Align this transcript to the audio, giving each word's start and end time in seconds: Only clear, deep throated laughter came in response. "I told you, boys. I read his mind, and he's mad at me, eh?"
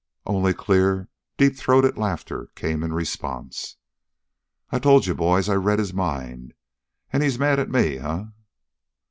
Only 0.25 0.55
clear, 0.55 1.09
deep 1.37 1.55
throated 1.55 1.95
laughter 1.95 2.47
came 2.55 2.81
in 2.81 2.91
response. 2.91 3.75
"I 4.71 4.79
told 4.79 5.05
you, 5.05 5.13
boys. 5.13 5.47
I 5.47 5.53
read 5.53 5.77
his 5.77 5.93
mind, 5.93 6.55
and 7.13 7.21
he's 7.21 7.37
mad 7.37 7.59
at 7.59 7.69
me, 7.69 7.99
eh?" 7.99 8.23